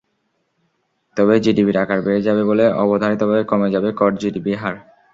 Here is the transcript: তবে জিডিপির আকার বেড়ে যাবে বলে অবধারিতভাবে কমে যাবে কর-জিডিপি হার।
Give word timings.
তবে 1.17 1.33
জিডিপির 1.43 1.77
আকার 1.77 1.99
বেড়ে 2.05 2.21
যাবে 2.27 2.43
বলে 2.49 2.65
অবধারিতভাবে 2.83 3.43
কমে 3.43 3.67
যাবে 3.75 3.89
কর-জিডিপি 3.99 4.53
হার। 4.55 4.75